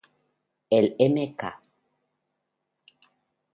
[0.77, 1.41] El "Mk.